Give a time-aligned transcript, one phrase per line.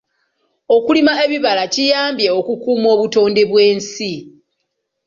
[0.75, 4.13] Okulima ebibala kiyambye okukuuma obutonde bw'ensi.